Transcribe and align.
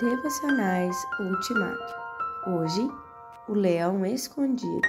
Devocionais 0.00 0.96
Ultimato. 1.18 1.94
Hoje, 2.46 2.88
o 3.48 3.52
leão 3.52 4.06
escondido. 4.06 4.86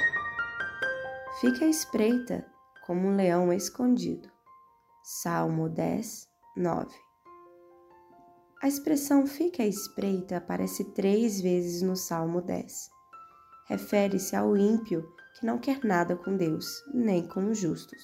Fica 1.42 1.66
à 1.66 1.68
espreita 1.68 2.46
como 2.86 3.08
um 3.08 3.16
leão 3.16 3.52
escondido. 3.52 4.30
Salmo 5.04 5.68
10, 5.68 6.30
9. 6.56 6.96
A 8.62 8.68
expressão 8.68 9.26
fica 9.26 9.64
à 9.64 9.66
espreita 9.66 10.38
aparece 10.38 10.84
três 10.94 11.42
vezes 11.42 11.82
no 11.82 11.96
Salmo 11.96 12.40
10. 12.40 12.92
Refere-se 13.68 14.36
ao 14.36 14.56
ímpio 14.56 15.12
que 15.40 15.44
não 15.44 15.58
quer 15.58 15.84
nada 15.84 16.16
com 16.16 16.38
Deus, 16.38 16.84
nem 16.94 17.28
com 17.28 17.50
os 17.50 17.58
justos. 17.58 18.04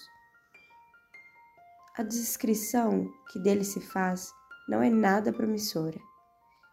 A 2.00 2.02
descrição 2.02 3.08
que 3.32 3.38
dele 3.38 3.64
se 3.64 3.80
faz 3.80 4.34
não 4.68 4.82
é 4.82 4.90
nada 4.90 5.32
promissora 5.32 6.00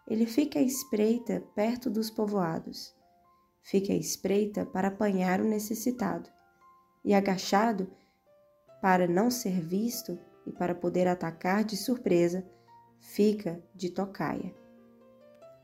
ele 0.06 0.26
fica 0.26 0.58
à 0.58 0.62
espreita 0.62 1.42
perto 1.54 1.88
dos 1.88 2.10
povoados. 2.10 2.94
Fica 3.62 3.92
à 3.92 3.96
espreita 3.96 4.66
para 4.66 4.88
apanhar 4.88 5.40
o 5.40 5.44
necessitado. 5.44 6.28
E 7.04 7.14
agachado, 7.14 7.90
para 8.80 9.06
não 9.06 9.30
ser 9.30 9.60
visto 9.60 10.18
e 10.46 10.52
para 10.52 10.74
poder 10.74 11.06
atacar 11.06 11.64
de 11.64 11.76
surpresa, 11.76 12.44
fica 12.98 13.62
de 13.74 13.90
tocaia. 13.90 14.54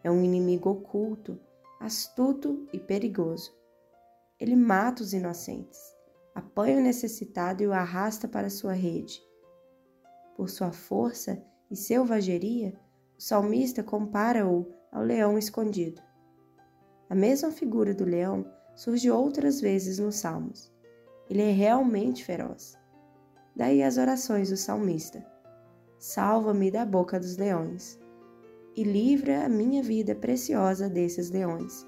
É 0.02 0.10
um 0.10 0.22
inimigo 0.22 0.70
oculto, 0.70 1.40
astuto 1.80 2.68
e 2.72 2.78
perigoso. 2.78 3.52
Ele 4.38 4.54
mata 4.54 5.02
os 5.02 5.12
inocentes, 5.12 5.80
apanha 6.32 6.78
o 6.78 6.82
necessitado 6.82 7.62
e 7.62 7.66
o 7.66 7.72
arrasta 7.72 8.28
para 8.28 8.50
sua 8.50 8.72
rede. 8.72 9.20
Por 10.36 10.48
sua 10.48 10.70
força 10.70 11.44
e 11.68 11.74
selvageria, 11.74 12.78
o 13.18 13.20
salmista 13.20 13.82
compara-o 13.82 14.64
ao 14.92 15.02
leão 15.02 15.36
escondido. 15.36 16.00
A 17.10 17.16
mesma 17.16 17.50
figura 17.50 17.92
do 17.92 18.04
leão 18.04 18.48
surge 18.76 19.10
outras 19.10 19.60
vezes 19.60 19.98
nos 19.98 20.14
Salmos. 20.14 20.72
Ele 21.28 21.42
é 21.42 21.50
realmente 21.50 22.24
feroz. 22.24 22.78
Daí 23.56 23.82
as 23.82 23.98
orações 23.98 24.50
do 24.50 24.56
salmista: 24.56 25.26
Salva-me 25.98 26.70
da 26.70 26.86
boca 26.86 27.18
dos 27.18 27.36
leões 27.36 27.98
e 28.76 28.84
livra 28.84 29.44
a 29.44 29.48
minha 29.48 29.82
vida 29.82 30.14
preciosa 30.14 30.88
desses 30.88 31.28
leões. 31.28 31.84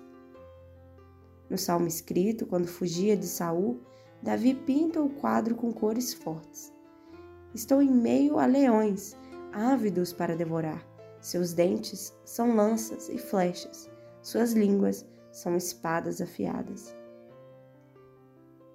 No 1.48 1.56
salmo 1.56 1.86
escrito, 1.86 2.44
quando 2.44 2.66
fugia 2.66 3.16
de 3.16 3.26
Saul, 3.26 3.80
Davi 4.20 4.52
pinta 4.52 5.00
o 5.00 5.08
quadro 5.08 5.54
com 5.54 5.72
cores 5.72 6.12
fortes. 6.12 6.72
Estou 7.54 7.80
em 7.80 7.90
meio 7.90 8.36
a 8.36 8.46
leões, 8.46 9.16
ávidos 9.52 10.12
para 10.12 10.34
devorar. 10.34 10.89
Seus 11.20 11.52
dentes 11.52 12.14
são 12.24 12.54
lanças 12.54 13.08
e 13.08 13.18
flechas, 13.18 13.90
suas 14.22 14.52
línguas 14.52 15.06
são 15.30 15.56
espadas 15.56 16.20
afiadas. 16.20 16.94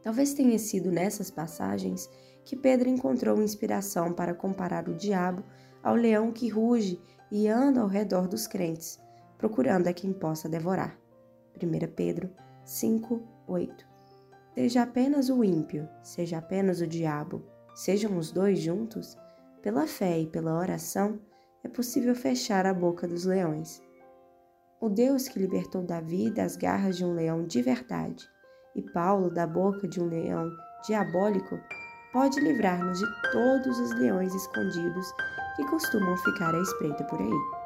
Talvez 0.03 0.33
tenha 0.33 0.59
sido 0.59 0.91
nessas 0.91 1.31
passagens 1.31 2.09
que 2.43 2.55
Pedro 2.55 2.87
encontrou 2.87 3.41
inspiração 3.41 4.13
para 4.13 4.35
comparar 4.35 4.87
o 4.87 4.93
diabo 4.93 5.43
ao 5.81 5.95
leão 5.95 6.31
que 6.31 6.47
ruge 6.47 7.01
e 7.31 7.47
anda 7.47 7.81
ao 7.81 7.87
redor 7.87 8.27
dos 8.27 8.45
crentes, 8.45 8.99
procurando 9.37 9.87
a 9.87 9.93
quem 9.93 10.13
possa 10.13 10.47
devorar. 10.47 10.95
1 11.61 11.93
Pedro 11.95 12.29
5, 12.63 13.21
8. 13.47 13.85
Seja 14.53 14.83
apenas 14.83 15.29
o 15.29 15.43
ímpio, 15.43 15.89
seja 16.03 16.37
apenas 16.37 16.81
o 16.81 16.87
diabo, 16.87 17.43
sejam 17.73 18.17
os 18.17 18.31
dois 18.31 18.59
juntos, 18.59 19.17
pela 19.61 19.87
fé 19.87 20.19
e 20.19 20.27
pela 20.27 20.57
oração, 20.57 21.19
é 21.65 21.67
possível 21.67 22.13
fechar 22.13 22.63
a 22.67 22.73
boca 22.73 23.07
dos 23.07 23.25
leões. 23.25 23.81
O 24.79 24.87
Deus 24.87 25.27
que 25.27 25.39
libertou 25.39 25.81
Davi 25.81 26.29
das 26.29 26.55
garras 26.55 26.95
de 26.95 27.03
um 27.03 27.15
leão 27.15 27.43
de 27.43 27.59
verdade 27.59 28.23
e 28.75 28.83
Paulo 28.83 29.31
da 29.31 29.47
boca 29.47 29.87
de 29.87 29.99
um 29.99 30.05
leão 30.07 30.47
diabólico 30.85 31.59
pode 32.13 32.39
livrar-nos 32.39 32.99
de 32.99 33.05
todos 33.31 33.79
os 33.79 33.95
leões 33.95 34.31
escondidos 34.35 35.11
que 35.55 35.65
costumam 35.65 36.15
ficar 36.17 36.53
à 36.53 36.61
espreita 36.61 37.03
por 37.05 37.19
aí. 37.19 37.64